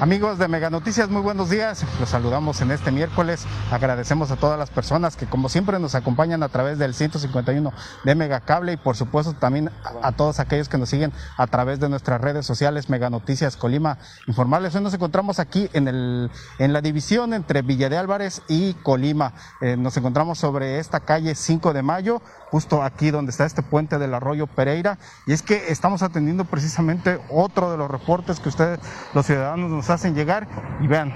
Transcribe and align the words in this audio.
Amigos 0.00 0.38
de 0.38 0.48
Mega 0.48 0.70
Noticias, 0.70 1.10
muy 1.10 1.20
buenos 1.20 1.50
días. 1.50 1.84
Los 2.00 2.08
saludamos 2.08 2.62
en 2.62 2.70
este 2.70 2.90
miércoles. 2.90 3.44
Agradecemos 3.70 4.30
a 4.30 4.36
todas 4.36 4.58
las 4.58 4.70
personas 4.70 5.14
que 5.14 5.26
como 5.26 5.50
siempre 5.50 5.78
nos 5.78 5.94
acompañan 5.94 6.42
a 6.42 6.48
través 6.48 6.78
del 6.78 6.94
151 6.94 7.70
de 8.04 8.14
Mega 8.14 8.40
Cable 8.40 8.72
y 8.72 8.76
por 8.78 8.96
supuesto 8.96 9.34
también 9.34 9.70
a, 10.00 10.12
todos 10.12 10.40
aquellos 10.40 10.70
que 10.70 10.78
nos 10.78 10.88
siguen 10.88 11.12
a 11.36 11.46
través 11.48 11.80
de 11.80 11.90
nuestras 11.90 12.18
redes 12.18 12.46
sociales 12.46 12.88
Mega 12.88 13.10
Noticias 13.10 13.58
Colima. 13.58 13.98
Informarles, 14.26 14.74
hoy 14.74 14.82
nos 14.82 14.94
encontramos 14.94 15.38
aquí 15.38 15.68
en, 15.74 15.86
el, 15.86 16.30
en 16.58 16.72
la 16.72 16.80
división 16.80 17.34
entre 17.34 17.60
Villa 17.60 17.90
de 17.90 17.98
Álvarez 17.98 18.40
y 18.48 18.72
Colima. 18.72 19.34
Eh, 19.60 19.76
nos 19.76 19.98
encontramos 19.98 20.38
sobre 20.38 20.78
esta 20.78 21.00
calle 21.00 21.34
5 21.34 21.74
de 21.74 21.82
Mayo, 21.82 22.22
justo 22.50 22.82
aquí 22.82 23.10
donde 23.10 23.32
está 23.32 23.44
este 23.44 23.62
puente 23.62 23.98
del 23.98 24.14
arroyo 24.14 24.46
Pereira. 24.46 24.98
Y 25.26 25.34
es 25.34 25.42
que 25.42 25.70
estamos 25.70 26.02
atendiendo 26.02 26.46
precisamente 26.46 27.20
otro 27.28 27.70
de 27.70 27.76
los 27.76 27.90
reportes 27.90 28.40
que 28.40 28.48
ustedes, 28.48 28.80
los 29.12 29.26
ciudadanos, 29.26 29.70
nos 29.70 29.89
hacen 29.90 30.14
llegar 30.14 30.46
y 30.80 30.86
vean, 30.86 31.12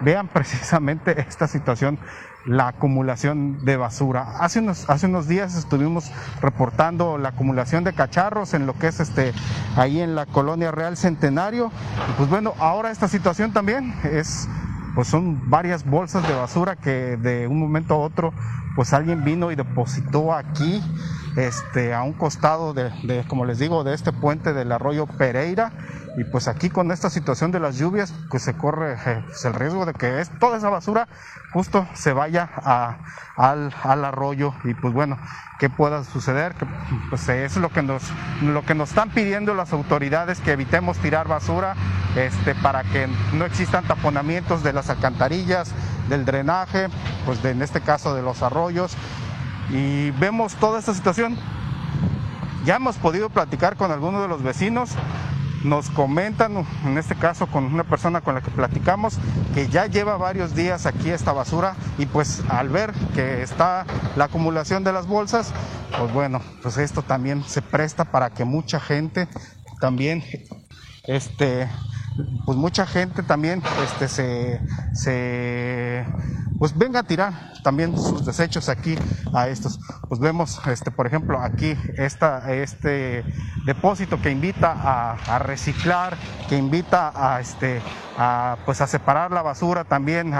vean 0.00 0.28
precisamente 0.28 1.20
esta 1.20 1.46
situación, 1.46 1.98
la 2.46 2.68
acumulación 2.68 3.64
de 3.64 3.76
basura. 3.76 4.38
Hace 4.38 4.60
unos, 4.60 4.88
hace 4.90 5.06
unos 5.06 5.28
días 5.28 5.56
estuvimos 5.56 6.10
reportando 6.42 7.18
la 7.18 7.30
acumulación 7.30 7.84
de 7.84 7.94
cacharros 7.94 8.54
en 8.54 8.66
lo 8.66 8.74
que 8.74 8.88
es 8.88 9.00
este, 9.00 9.32
ahí 9.76 10.00
en 10.00 10.14
la 10.14 10.26
colonia 10.26 10.70
Real 10.70 10.96
Centenario. 10.96 11.70
pues 12.16 12.28
bueno, 12.28 12.54
ahora 12.58 12.90
esta 12.90 13.08
situación 13.08 13.52
también 13.52 13.94
es, 14.04 14.48
pues 14.94 15.08
son 15.08 15.48
varias 15.48 15.84
bolsas 15.84 16.26
de 16.28 16.34
basura 16.34 16.76
que 16.76 17.16
de 17.16 17.46
un 17.46 17.58
momento 17.58 17.94
a 17.94 17.98
otro, 17.98 18.32
pues 18.76 18.92
alguien 18.92 19.24
vino 19.24 19.50
y 19.50 19.56
depositó 19.56 20.34
aquí, 20.34 20.82
este, 21.36 21.94
a 21.94 22.02
un 22.02 22.12
costado 22.12 22.74
de, 22.74 22.90
de 23.04 23.24
como 23.26 23.44
les 23.44 23.58
digo, 23.58 23.84
de 23.84 23.94
este 23.94 24.12
puente 24.12 24.52
del 24.52 24.70
arroyo 24.70 25.06
Pereira 25.06 25.72
y 26.16 26.24
pues 26.24 26.46
aquí 26.46 26.70
con 26.70 26.92
esta 26.92 27.10
situación 27.10 27.50
de 27.50 27.60
las 27.60 27.76
lluvias, 27.76 28.14
pues 28.30 28.42
se 28.42 28.54
corre 28.54 28.94
eh, 29.06 29.24
pues, 29.26 29.44
el 29.44 29.54
riesgo 29.54 29.84
de 29.84 29.94
que 29.94 30.20
es, 30.20 30.30
toda 30.38 30.58
esa 30.58 30.70
basura 30.70 31.08
justo 31.52 31.86
se 31.94 32.12
vaya 32.12 32.48
al, 33.36 33.72
arroyo 34.04 34.54
y 34.64 34.74
pues 34.74 34.94
bueno, 34.94 35.18
¿qué 35.58 35.68
pueda 35.70 36.04
suceder? 36.04 36.54
Que, 36.54 36.66
pues 37.10 37.28
es 37.28 37.56
lo 37.56 37.70
que, 37.70 37.82
nos, 37.82 38.02
lo 38.42 38.64
que 38.64 38.74
nos 38.74 38.90
están 38.90 39.10
pidiendo 39.10 39.54
las 39.54 39.72
autoridades, 39.72 40.40
que 40.40 40.52
evitemos 40.52 40.98
tirar 40.98 41.26
basura 41.26 41.74
este, 42.16 42.54
para 42.54 42.84
que 42.84 43.08
no 43.32 43.44
existan 43.44 43.84
taponamientos 43.84 44.62
de 44.62 44.72
las 44.72 44.90
alcantarillas, 44.90 45.72
del 46.08 46.24
drenaje, 46.24 46.88
pues 47.26 47.42
de, 47.42 47.50
en 47.50 47.62
este 47.62 47.80
caso 47.80 48.14
de 48.14 48.22
los 48.22 48.42
arroyos. 48.42 48.96
Y 49.70 50.10
vemos 50.12 50.54
toda 50.56 50.78
esta 50.78 50.94
situación. 50.94 51.36
Ya 52.64 52.76
hemos 52.76 52.96
podido 52.96 53.30
platicar 53.30 53.76
con 53.76 53.90
algunos 53.90 54.22
de 54.22 54.28
los 54.28 54.42
vecinos 54.42 54.90
nos 55.64 55.90
comentan, 55.90 56.64
en 56.84 56.98
este 56.98 57.14
caso 57.16 57.46
con 57.46 57.64
una 57.64 57.84
persona 57.84 58.20
con 58.20 58.34
la 58.34 58.42
que 58.42 58.50
platicamos, 58.50 59.18
que 59.54 59.68
ya 59.68 59.86
lleva 59.86 60.16
varios 60.16 60.54
días 60.54 60.86
aquí 60.86 61.10
esta 61.10 61.32
basura 61.32 61.74
y 61.98 62.06
pues 62.06 62.42
al 62.48 62.68
ver 62.68 62.92
que 63.14 63.42
está 63.42 63.86
la 64.16 64.26
acumulación 64.26 64.84
de 64.84 64.92
las 64.92 65.06
bolsas, 65.06 65.52
pues 65.98 66.12
bueno, 66.12 66.40
pues 66.62 66.76
esto 66.76 67.02
también 67.02 67.42
se 67.42 67.62
presta 67.62 68.04
para 68.04 68.30
que 68.30 68.44
mucha 68.44 68.78
gente 68.78 69.26
también 69.80 70.22
este 71.04 71.68
pues 72.44 72.56
mucha 72.56 72.86
gente 72.86 73.22
también 73.22 73.62
este, 73.84 74.08
se, 74.08 74.60
se 74.92 76.06
pues 76.58 76.76
venga 76.76 77.00
a 77.00 77.02
tirar 77.02 77.32
también 77.62 77.96
sus 77.96 78.24
desechos 78.24 78.68
aquí 78.68 78.96
a 79.32 79.48
estos. 79.48 79.80
Pues 80.08 80.20
vemos, 80.20 80.60
este, 80.66 80.90
por 80.90 81.06
ejemplo, 81.06 81.40
aquí 81.40 81.76
esta, 81.96 82.52
este 82.52 83.24
depósito 83.64 84.20
que 84.20 84.30
invita 84.30 84.74
a, 84.74 85.38
reciclar, 85.38 86.16
que 86.48 86.56
invita 86.56 87.12
a, 87.14 87.40
este, 87.40 87.80
a, 88.18 88.58
pues 88.64 88.80
a 88.80 88.86
separar 88.86 89.32
la 89.32 89.42
basura 89.42 89.84
también 89.84 90.32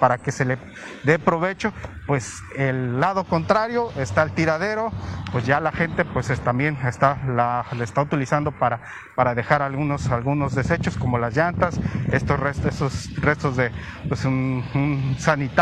para 0.00 0.18
que 0.18 0.32
se 0.32 0.44
le 0.44 0.58
dé 1.04 1.18
provecho. 1.18 1.72
Pues 2.06 2.42
el 2.56 3.00
lado 3.00 3.24
contrario 3.24 3.90
está 3.96 4.22
el 4.22 4.32
tiradero, 4.32 4.92
pues 5.32 5.46
ya 5.46 5.58
la 5.58 5.72
gente 5.72 6.04
pues 6.04 6.28
también 6.42 6.76
está, 6.86 7.18
la, 7.26 7.64
está 7.80 8.02
utilizando 8.02 8.52
para, 8.52 8.82
para 9.14 9.34
dejar 9.34 9.62
algunos, 9.62 10.08
algunos 10.10 10.54
desechos 10.54 10.98
como 10.98 11.18
las 11.18 11.34
llantas, 11.34 11.80
estos 12.12 12.38
restos, 12.38 12.74
esos 12.74 13.16
restos 13.16 13.56
de 13.56 13.70
pues 14.06 14.24
un, 14.26 15.16
sanitario, 15.18 15.53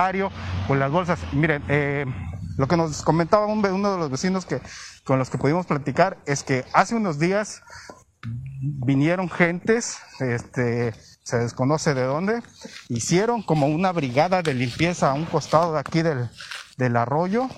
o 0.69 0.75
las 0.75 0.91
bolsas. 0.91 1.19
Miren, 1.33 1.63
eh, 1.69 2.07
lo 2.57 2.67
que 2.67 2.77
nos 2.77 3.03
comentaba 3.03 3.47
uno 3.47 3.93
de 3.93 3.99
los 3.99 4.11
vecinos 4.11 4.45
que, 4.45 4.61
con 5.05 5.19
los 5.19 5.31
que 5.31 5.39
pudimos 5.39 5.67
platicar 5.67 6.19
es 6.27 6.43
que 6.43 6.65
hace 6.73 6.95
unos 6.95 7.19
días 7.19 7.63
vinieron 8.61 9.29
gentes, 9.29 9.99
este, 10.21 10.95
se 11.23 11.39
desconoce 11.39 11.95
de 11.95 12.05
dónde, 12.05 12.43
hicieron 12.89 13.43
como 13.43 13.67
una 13.67 13.93
brigada 13.93 14.43
de 14.43 14.55
limpieza 14.55 15.11
a 15.11 15.15
un 15.15 15.25
costado 15.25 15.75
de 15.75 15.81
aquí 15.81 16.03
del, 16.03 16.31
del 16.77 16.97
arroyo, 16.97 17.49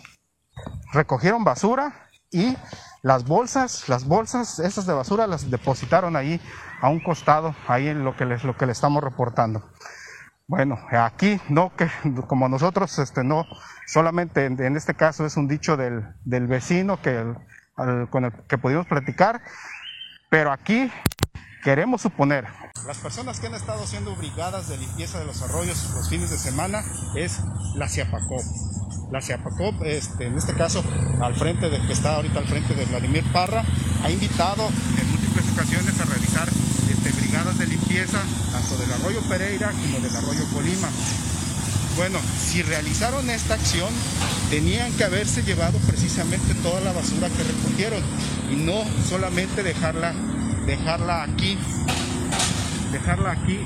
recogieron 0.93 1.45
basura 1.45 2.09
y 2.31 2.57
las 3.03 3.25
bolsas, 3.25 3.89
las 3.89 4.07
bolsas 4.07 4.59
esas 4.59 4.87
de 4.87 4.95
basura 4.95 5.27
las 5.27 5.51
depositaron 5.51 6.17
ahí 6.17 6.41
a 6.81 6.89
un 6.89 7.01
costado, 7.01 7.55
ahí 7.69 7.89
en 7.89 8.05
lo 8.05 8.17
que 8.17 8.25
les, 8.25 8.45
lo 8.45 8.57
que 8.57 8.67
le 8.67 8.73
estamos 8.73 9.05
reportando. 9.05 9.63
Bueno, 10.47 10.79
aquí 10.93 11.41
no 11.49 11.75
que 11.75 11.89
como 12.27 12.49
nosotros 12.49 12.99
este 12.99 13.25
no 13.25 13.47
solamente 13.87 14.45
en, 14.45 14.77
este 14.77 14.95
caso 14.95 15.25
es 15.25 15.37
un 15.37 15.49
dicho 15.49 15.77
del, 15.77 16.05
del 16.25 16.47
vecino 16.47 17.01
que 17.01 17.35
con 18.11 18.27
el 18.27 18.33
que 18.49 18.59
pudimos 18.59 18.87
platicar, 18.87 19.41
pero 20.31 20.53
aquí 20.53 20.93
queremos 21.63 22.03
suponer. 22.03 22.47
Las 22.87 22.99
personas 22.99 23.41
que 23.41 23.47
han 23.47 23.55
estado 23.55 23.83
haciendo 23.83 24.15
brigadas 24.17 24.69
de 24.69 24.77
limpieza 24.77 25.19
de 25.19 25.25
los 25.25 25.43
arroyos 25.43 25.91
los 25.95 26.11
fines 26.11 26.31
de 26.31 26.37
semana 26.37 26.83
es 27.17 27.41
la 27.75 27.89
Ciapacop 27.89 28.43
la 29.11 29.21
CIAPACOP, 29.21 29.83
este, 29.85 30.27
en 30.27 30.37
este 30.37 30.55
caso 30.55 30.83
al 31.21 31.35
frente 31.37 31.71
de 31.71 31.81
que 31.87 31.93
está 31.93 32.17
ahorita 32.17 32.41
al 32.41 32.47
frente 32.47 32.75
de 32.75 32.85
Vladimir 32.87 33.25
Parra, 33.33 33.63
ha 34.03 34.11
invitado 34.11 34.67
en 34.67 35.11
múltiples 35.11 35.53
ocasiones 35.53 36.01
a 36.01 36.05
realizar 36.05 36.49
de 37.35 37.67
limpieza 37.67 38.23
tanto 38.53 38.77
del 38.77 38.93
arroyo 38.93 39.21
Pereira 39.29 39.73
como 39.73 39.99
del 39.99 40.17
arroyo 40.17 40.45
Colima. 40.55 40.89
Bueno, 41.97 42.21
si 42.39 42.63
realizaron 42.63 43.29
esta 43.29 43.55
acción, 43.55 43.93
tenían 44.51 44.93
que 44.93 45.03
haberse 45.03 45.43
llevado 45.43 45.77
precisamente 45.81 46.55
toda 46.63 46.81
la 46.81 46.93
basura 46.93 47.29
que 47.29 47.43
recogieron 47.43 48.01
y 48.53 48.55
no 48.55 48.85
solamente 49.09 49.65
dejarla, 49.65 50.15
dejarla 50.65 51.25
aquí, 51.25 51.59
dejarla 52.93 53.33
aquí, 53.33 53.59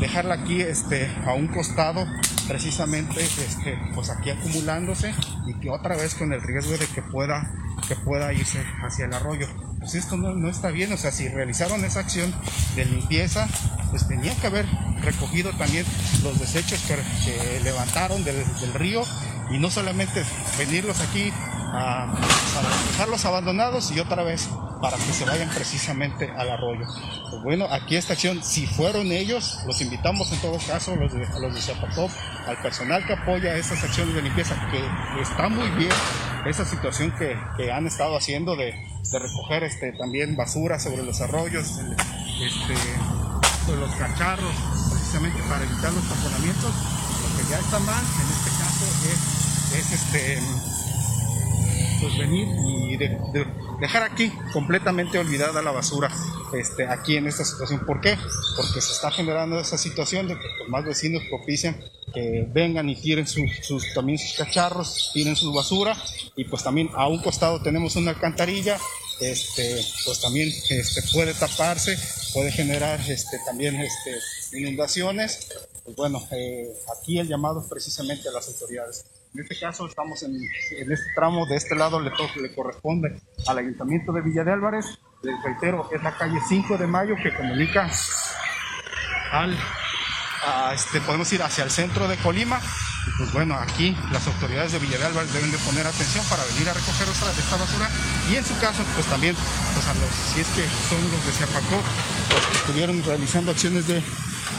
dejarla 0.00 0.34
aquí 0.36 0.62
este, 0.62 1.06
a 1.26 1.34
un 1.34 1.48
costado 1.48 2.06
precisamente 2.48 3.20
este, 3.22 3.78
pues 3.94 4.08
aquí 4.08 4.30
acumulándose 4.30 5.14
y 5.46 5.52
que 5.60 5.68
otra 5.68 5.96
vez 5.96 6.14
con 6.14 6.32
el 6.32 6.40
riesgo 6.40 6.78
de 6.78 6.86
que 6.86 7.02
pueda, 7.02 7.52
que 7.86 7.94
pueda 7.94 8.32
irse 8.32 8.64
hacia 8.82 9.04
el 9.04 9.12
arroyo. 9.12 9.69
Pues 9.80 9.94
esto 9.94 10.16
no, 10.16 10.48
está 10.48 10.70
bien, 10.70 10.92
o 10.92 10.96
sea, 10.98 11.10
si 11.10 11.28
realizaron 11.28 11.84
esa 11.86 12.00
acción 12.00 12.32
de 12.76 12.84
limpieza, 12.84 13.48
pues 13.90 14.06
tenían 14.06 14.36
que 14.36 14.46
haber 14.46 14.66
recogido 15.00 15.50
también 15.52 15.86
los 16.22 16.38
desechos 16.38 16.80
que, 16.86 17.60
levantaron 17.64 18.22
del, 18.22 18.44
río 18.74 19.02
y 19.50 19.58
no 19.58 19.70
solamente 19.70 20.22
venirlos 20.58 21.00
aquí 21.00 21.32
a 21.72 22.14
dejarlos 22.92 23.24
abandonados 23.24 23.90
y 23.92 24.00
otra 24.00 24.22
vez 24.22 24.50
para 24.80 24.96
que 24.96 25.12
se 25.12 25.24
vayan 25.24 25.48
precisamente 25.48 26.30
al 26.30 26.50
arroyo. 26.50 26.86
Pues 27.30 27.42
bueno, 27.42 27.66
aquí 27.70 27.96
esta 27.96 28.14
acción, 28.14 28.42
si 28.42 28.66
fueron 28.66 29.12
ellos, 29.12 29.60
los 29.66 29.80
invitamos 29.80 30.30
en 30.32 30.40
todo 30.40 30.58
caso, 30.66 30.96
los 30.96 31.12
de, 31.12 31.24
a 31.24 31.38
los 31.38 31.54
de 31.54 31.60
Zapatop, 31.60 32.10
al 32.46 32.56
personal 32.62 33.06
que 33.06 33.14
apoya 33.14 33.56
estas 33.56 33.82
acciones 33.82 34.14
de 34.14 34.22
limpieza, 34.22 34.56
que 34.70 35.22
está 35.22 35.48
muy 35.48 35.68
bien 35.70 35.92
esa 36.46 36.64
situación 36.64 37.12
que, 37.12 37.36
que 37.56 37.70
han 37.72 37.86
estado 37.86 38.16
haciendo 38.16 38.56
de, 38.56 38.74
de, 39.10 39.18
recoger 39.18 39.64
este, 39.64 39.92
también 39.92 40.36
basura 40.36 40.78
sobre 40.78 41.02
los 41.02 41.20
arroyos, 41.20 41.66
este, 42.40 42.74
sobre 43.66 43.80
los 43.80 43.94
cacharros, 43.96 44.54
precisamente 44.90 45.42
para 45.48 45.64
evitar 45.64 45.92
los 45.92 46.08
taponamientos. 46.08 46.72
Lo 47.22 47.36
que 47.36 47.50
ya 47.50 47.58
está 47.58 47.78
mal 47.80 48.02
en 48.02 48.30
este 48.32 48.50
caso 48.58 48.84
es, 49.06 49.78
es 49.78 49.92
este, 49.92 50.38
pues 52.00 52.18
venir 52.18 52.48
y 52.66 52.96
de, 52.96 53.18
dejar 53.80 54.02
aquí 54.02 54.32
completamente 54.52 55.18
olvidada 55.18 55.62
la 55.62 55.70
basura 55.70 56.10
este, 56.52 56.86
aquí 56.86 57.16
en 57.16 57.26
esta 57.26 57.44
situación. 57.44 57.84
¿Por 57.86 58.00
qué? 58.00 58.16
Porque 58.56 58.80
se 58.80 58.92
está 58.92 59.10
generando 59.10 59.58
esa 59.58 59.78
situación 59.78 60.28
de 60.28 60.34
que 60.34 60.46
pues, 60.58 60.68
más 60.68 60.84
vecinos 60.84 61.22
propician 61.28 61.76
que 62.12 62.46
vengan 62.52 62.88
y 62.88 62.96
tiren 62.96 63.26
sus, 63.26 63.92
también 63.94 64.18
sus 64.18 64.36
cacharros, 64.36 65.10
tiren 65.12 65.36
su 65.36 65.52
basura 65.52 65.96
y 66.36 66.44
pues 66.44 66.62
también 66.64 66.90
a 66.94 67.06
un 67.06 67.22
costado 67.22 67.62
tenemos 67.62 67.96
una 67.96 68.10
alcantarilla, 68.10 68.78
este, 69.20 69.84
pues 70.04 70.20
también 70.20 70.48
este, 70.48 71.02
puede 71.12 71.34
taparse, 71.34 71.98
puede 72.32 72.50
generar 72.52 73.00
este, 73.08 73.38
también 73.44 73.76
este, 73.76 74.58
inundaciones. 74.58 75.48
Pues 75.84 75.96
bueno, 75.96 76.26
eh, 76.32 76.68
aquí 76.96 77.18
el 77.18 77.28
llamado 77.28 77.60
es 77.60 77.66
precisamente 77.68 78.28
a 78.28 78.32
las 78.32 78.48
autoridades. 78.48 79.04
En 79.34 79.42
este 79.42 79.58
caso 79.58 79.86
estamos 79.86 80.22
en, 80.22 80.34
este 80.34 81.06
tramo, 81.14 81.46
de 81.46 81.56
este 81.56 81.76
lado 81.76 82.00
le, 82.00 82.10
le 82.42 82.54
corresponde 82.54 83.20
al 83.46 83.58
Ayuntamiento 83.58 84.12
de 84.12 84.22
Villa 84.22 84.42
de 84.42 84.52
Álvarez, 84.52 84.86
les 85.22 85.34
reitero, 85.44 85.88
es 85.92 86.02
la 86.02 86.16
calle 86.16 86.38
5 86.48 86.78
de 86.78 86.86
Mayo 86.86 87.14
que 87.22 87.32
comunica 87.34 87.88
al, 89.30 89.56
este, 90.74 91.00
podemos 91.00 91.32
ir 91.32 91.42
hacia 91.42 91.64
el 91.64 91.70
centro 91.70 92.08
de 92.08 92.16
Colima. 92.16 92.60
Pues 93.16 93.32
bueno, 93.32 93.54
aquí 93.54 93.96
las 94.12 94.26
autoridades 94.26 94.72
de 94.72 94.78
Villa 94.78 94.98
de 94.98 95.06
Álvarez 95.06 95.32
deben 95.32 95.50
de 95.50 95.58
poner 95.58 95.86
atención 95.86 96.24
para 96.26 96.44
venir 96.44 96.68
a 96.68 96.74
recoger 96.74 97.08
esta, 97.08 97.30
esta 97.30 97.56
basura. 97.56 97.88
Y 98.30 98.36
en 98.36 98.44
su 98.44 98.56
caso, 98.58 98.82
pues 98.94 99.06
también, 99.06 99.34
pues 99.74 99.86
a 99.86 99.94
los, 99.94 100.10
si 100.34 100.40
es 100.40 100.46
que 100.48 100.64
son 100.88 101.02
los 101.10 101.26
de 101.26 101.32
Zapacó, 101.32 101.76
los 102.34 102.46
que 102.46 102.56
estuvieron 102.58 103.02
realizando 103.04 103.52
acciones 103.52 103.86
de, 103.86 104.02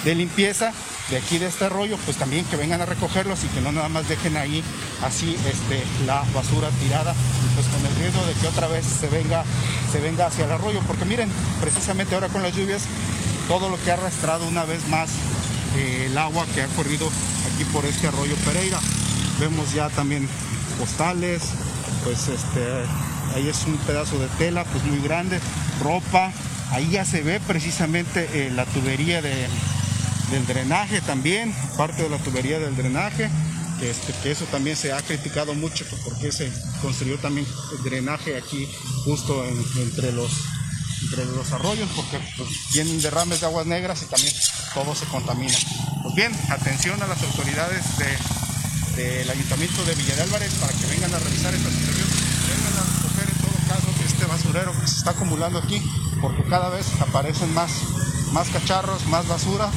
de 0.04 0.16
limpieza, 0.16 0.74
de 1.10 1.18
aquí 1.18 1.38
de 1.38 1.48
este 1.48 1.66
arroyo, 1.66 1.98
pues 2.06 2.18
también 2.18 2.46
que 2.46 2.56
vengan 2.56 2.82
a 2.82 2.86
recogerlos 2.86 3.44
y 3.44 3.48
que 3.48 3.62
no 3.62 3.72
nada 3.72 3.90
más 3.90 4.08
dejen 4.08 4.38
ahí 4.38 4.64
así 5.04 5.38
este, 5.46 5.84
la 6.06 6.24
basura 6.34 6.70
tirada, 6.82 7.14
pues 7.56 7.68
con 7.68 7.86
el 7.86 7.96
riesgo 7.98 8.26
de 8.26 8.34
que 8.34 8.48
otra 8.48 8.68
vez 8.68 8.86
se 8.86 9.08
venga, 9.08 9.44
se 9.92 10.00
venga 10.00 10.28
hacia 10.28 10.46
el 10.46 10.52
arroyo, 10.52 10.82
porque 10.88 11.06
miren, 11.06 11.30
precisamente 11.60 12.16
ahora 12.16 12.30
con 12.30 12.42
las 12.42 12.56
lluvias, 12.56 12.84
todo 13.48 13.70
lo 13.70 13.82
que 13.84 13.92
ha 13.92 13.96
arrastrado 13.96 14.48
una 14.48 14.64
vez 14.64 14.88
más 14.88 15.10
eh, 15.76 16.08
el 16.10 16.18
agua 16.18 16.46
que 16.54 16.62
ha 16.62 16.68
corrido 16.68 17.10
por 17.66 17.86
este 17.86 18.08
arroyo 18.08 18.36
Pereira. 18.46 18.80
Vemos 19.40 19.74
ya 19.74 19.90
también 19.90 20.28
postales, 20.80 21.44
pues 22.04 22.28
este, 22.28 22.66
ahí 23.36 23.48
es 23.48 23.66
un 23.66 23.78
pedazo 23.78 24.18
de 24.20 24.28
tela 24.38 24.64
pues 24.66 24.84
muy 24.84 25.00
grande, 25.00 25.40
ropa, 25.82 26.32
ahí 26.72 26.90
ya 26.92 27.06
se 27.06 27.22
ve 27.22 27.40
precisamente 27.40 28.28
eh, 28.34 28.52
la 28.52 28.66
tubería 28.66 29.22
de, 29.22 29.48
del 30.32 30.46
drenaje 30.48 31.02
también, 31.02 31.54
parte 31.78 32.04
de 32.04 32.10
la 32.10 32.18
tubería 32.18 32.60
del 32.60 32.76
drenaje, 32.76 33.30
que, 33.80 33.90
este, 33.90 34.32
eso 34.32 34.46
también 34.46 34.76
se 34.76 34.94
ha 34.94 35.02
criticado 35.02 35.54
mucho 35.54 35.86
porque 36.04 36.32
se 36.32 36.52
construyó 36.82 37.18
también 37.18 37.48
el 37.78 37.84
drenaje 37.84 38.38
aquí 38.38 38.68
justo 39.06 39.44
entre, 39.46 40.12
los, 40.12 40.32
entre 41.04 41.26
los 41.26 41.52
arroyos, 41.52 41.90
porque 41.96 42.20
pues, 42.38 42.50
tienen 42.72 43.02
derrames 43.02 43.42
de 43.42 43.48
aguas 43.48 43.66
negras 43.66 44.04
y 44.04 44.06
también 44.06 44.34
todo 44.74 44.96
se 44.96 45.06
contamina. 45.06 45.58
Pues 46.04 46.16
bien, 46.16 46.32
atención 46.50 47.02
a 47.04 47.08
las 47.08 47.22
autoridades 47.22 47.86
del 48.96 49.30
Ayuntamiento 49.30 49.84
de 49.86 49.94
Villa 49.94 50.16
de 50.16 50.24
Álvarez 50.24 50.54
para 50.56 50.74
que 50.74 50.88
vengan 50.88 51.14
a 51.14 51.20
revisar 51.20 51.54
esta 51.54 51.70
situación, 51.70 52.08
vengan 52.50 52.74
a 52.80 52.84
recoger 52.84 53.30
en 53.30 53.38
todo 53.38 53.68
caso 53.70 53.88
este 54.04 54.26
basurero 54.26 54.72
que 54.80 54.88
se 54.88 54.98
está 54.98 55.12
acumulando 55.12 55.60
aquí, 55.60 55.82
porque 56.20 56.44
cada 56.44 56.70
vez 56.70 56.88
aparecen 57.00 57.54
más, 57.54 57.72
más 58.34 58.50
cacharros, 58.50 59.06
más 59.08 59.28
basura. 59.28 59.70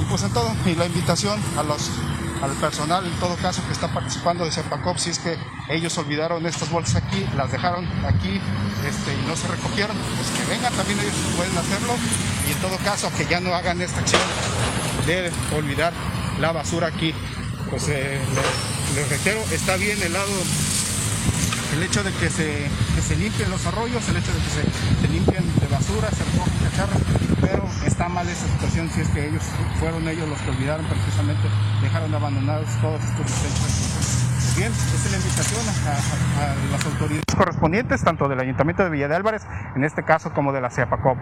Y 0.00 0.04
pues 0.04 0.22
en 0.22 0.32
todo, 0.32 0.54
y 0.66 0.74
la 0.76 0.86
invitación 0.86 1.40
al 1.56 2.52
personal 2.60 3.04
en 3.04 3.18
todo 3.18 3.36
caso 3.36 3.62
que 3.66 3.72
está 3.72 3.92
participando 3.92 4.44
de 4.44 4.52
Cepacop, 4.52 4.98
si 4.98 5.10
es 5.10 5.18
que 5.18 5.36
ellos 5.68 5.98
olvidaron 5.98 6.46
estas 6.46 6.70
bolsas 6.70 7.02
aquí, 7.02 7.26
las 7.36 7.50
dejaron 7.50 7.86
aquí 8.06 8.40
este, 8.88 9.14
y 9.14 9.26
no 9.26 9.36
se 9.36 9.48
recogieron, 9.48 9.96
pues 10.16 10.28
que 10.30 10.48
vengan 10.48 10.72
también 10.74 11.00
ellos 11.00 11.14
pueden 11.36 11.58
hacerlo. 11.58 11.94
Y 12.48 12.52
en 12.52 12.58
todo 12.60 12.76
caso 12.78 13.10
que 13.16 13.26
ya 13.26 13.40
no 13.40 13.54
hagan 13.54 13.80
esta 13.82 14.00
acción 14.00 14.22
de 15.06 15.30
olvidar 15.56 15.92
la 16.40 16.52
basura 16.52 16.88
aquí. 16.88 17.14
Pues 17.70 17.88
eh, 17.88 18.18
les, 18.94 19.08
reitero, 19.08 19.40
está 19.52 19.76
bien 19.76 19.98
el 20.02 20.12
lado 20.12 20.30
el 21.74 21.82
hecho 21.82 22.04
de 22.04 22.12
que 22.12 22.28
se, 22.28 22.68
se 23.00 23.16
limpien 23.16 23.50
los 23.50 23.64
arroyos, 23.66 24.06
el 24.08 24.16
hecho 24.16 24.32
de 24.32 24.38
que 24.40 24.50
se, 24.50 25.00
se 25.00 25.08
limpien 25.08 25.42
de 25.58 25.66
basura, 25.68 26.10
se 26.10 26.22
recogen 26.24 26.52
cacharros, 26.68 27.02
pero 27.40 27.66
está 27.86 28.08
mal 28.08 28.28
esa 28.28 28.46
situación 28.46 28.90
si 28.90 29.00
es 29.00 29.08
que 29.08 29.28
ellos 29.28 29.42
fueron 29.80 30.06
ellos 30.06 30.28
los 30.28 30.38
que 30.40 30.50
olvidaron 30.50 30.84
precisamente, 30.84 31.48
dejaron 31.80 32.14
abandonados 32.14 32.68
todos 32.82 33.02
estos 33.02 33.24
desechos. 33.24 34.22
Bien, 34.56 34.70
esta 34.70 35.08
es 35.08 35.10
la 35.12 35.16
invitación 35.16 35.60
a, 35.66 36.52
a, 36.52 36.54
las 36.70 36.84
autoridades 36.84 37.24
correspondientes, 37.34 38.04
tanto 38.04 38.28
del 38.28 38.38
Ayuntamiento 38.38 38.84
de 38.84 38.90
Villa 38.90 39.08
de 39.08 39.16
Álvarez, 39.16 39.46
en 39.74 39.84
este 39.84 40.02
caso, 40.04 40.34
como 40.34 40.52
de 40.52 40.60
la 40.60 40.68
CEPACOP. 40.68 41.16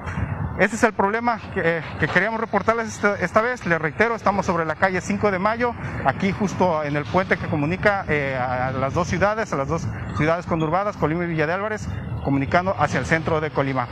Ese 0.58 0.76
es 0.76 0.82
el 0.82 0.92
problema 0.92 1.40
que, 1.54 1.82
que 1.98 2.08
queríamos 2.08 2.40
reportarles 2.40 2.88
esta, 2.88 3.14
esta, 3.16 3.40
vez. 3.40 3.64
Les 3.66 3.80
reitero, 3.80 4.14
estamos 4.14 4.46
sobre 4.46 4.64
la 4.64 4.74
calle 4.74 5.00
5 5.00 5.30
de 5.30 5.38
Mayo, 5.38 5.74
aquí 6.04 6.32
justo 6.32 6.84
en 6.84 6.96
el 6.96 7.04
puente 7.04 7.36
que 7.38 7.46
comunica 7.46 8.04
eh, 8.08 8.36
a 8.36 8.70
las 8.72 8.92
dos 8.92 9.08
ciudades, 9.08 9.52
a 9.52 9.56
las 9.56 9.68
dos 9.68 9.86
ciudades 10.16 10.46
conurbadas, 10.46 10.96
Colima 10.96 11.24
y 11.24 11.28
Villa 11.28 11.46
de 11.46 11.54
Álvarez, 11.54 11.88
comunicando 12.24 12.74
hacia 12.78 13.00
el 13.00 13.06
centro 13.06 13.40
de 13.40 13.50
Colima. 13.50 13.88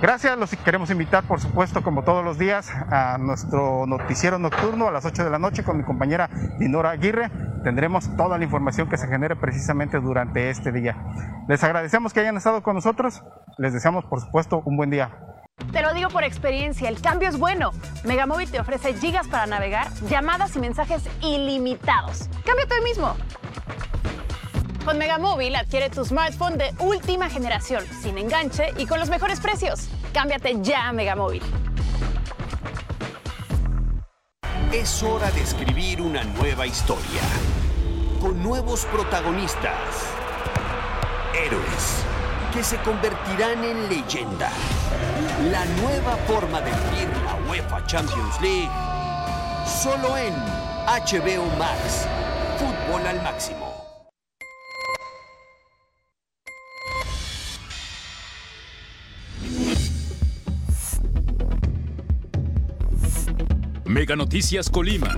Gracias, 0.00 0.36
los 0.36 0.50
queremos 0.56 0.90
invitar, 0.90 1.24
por 1.24 1.40
supuesto, 1.40 1.82
como 1.82 2.02
todos 2.04 2.24
los 2.24 2.36
días, 2.36 2.70
a 2.90 3.16
nuestro 3.18 3.86
noticiero 3.86 4.38
nocturno 4.38 4.86
a 4.86 4.90
las 4.90 5.06
8 5.06 5.24
de 5.24 5.30
la 5.30 5.38
noche 5.38 5.64
con 5.64 5.78
mi 5.78 5.84
compañera 5.84 6.28
Dinora 6.58 6.90
Aguirre. 6.90 7.30
Tendremos 7.62 8.14
toda 8.16 8.36
la 8.36 8.44
información 8.44 8.88
que 8.88 8.98
se 8.98 9.08
genere 9.08 9.34
precisamente 9.34 9.98
durante 9.98 10.50
este 10.50 10.72
día. 10.72 10.96
Les 11.48 11.64
agradecemos 11.64 12.12
que 12.12 12.20
hayan 12.20 12.36
estado 12.36 12.62
con 12.62 12.74
nosotros. 12.74 13.24
Les 13.56 13.72
deseamos, 13.72 14.04
por 14.04 14.20
supuesto, 14.20 14.62
un 14.66 14.76
buen 14.76 14.90
día. 14.90 15.10
Te 15.74 15.82
lo 15.82 15.92
digo 15.92 16.08
por 16.08 16.22
experiencia, 16.22 16.88
el 16.88 17.00
cambio 17.00 17.28
es 17.28 17.36
bueno. 17.36 17.72
Megamóvil 18.04 18.48
te 18.48 18.60
ofrece 18.60 18.94
gigas 18.94 19.26
para 19.26 19.44
navegar, 19.46 19.88
llamadas 20.08 20.54
y 20.54 20.60
mensajes 20.60 21.02
ilimitados. 21.20 22.28
Cámbiate 22.44 22.74
hoy 22.74 22.84
mismo. 22.84 23.16
Con 24.84 24.98
Megamóvil 24.98 25.56
adquiere 25.56 25.90
tu 25.90 26.04
smartphone 26.04 26.58
de 26.58 26.72
última 26.78 27.28
generación, 27.28 27.84
sin 28.00 28.18
enganche 28.18 28.72
y 28.76 28.86
con 28.86 29.00
los 29.00 29.08
mejores 29.08 29.40
precios. 29.40 29.88
Cámbiate 30.12 30.58
ya 30.62 30.90
a 30.90 30.92
Megamóvil. 30.92 31.42
Es 34.72 35.02
hora 35.02 35.28
de 35.32 35.40
escribir 35.40 36.00
una 36.00 36.22
nueva 36.22 36.68
historia. 36.68 37.22
Con 38.20 38.40
nuevos 38.44 38.84
protagonistas. 38.84 40.14
Héroes 41.34 42.04
que 42.54 42.62
se 42.62 42.76
convertirán 42.82 43.64
en 43.64 43.88
leyenda. 43.88 44.48
La 45.50 45.64
nueva 45.82 46.16
forma 46.18 46.60
de 46.60 46.70
vivir 46.70 47.08
la 47.24 47.34
UEFA 47.50 47.84
Champions 47.86 48.40
League. 48.40 48.70
Solo 49.66 50.16
en 50.16 50.32
HBO 50.86 51.46
Max. 51.58 52.06
Fútbol 52.56 53.04
al 53.08 53.20
máximo. 53.22 53.74
Mega 63.84 64.14
Noticias 64.14 64.70
Colima. 64.70 65.16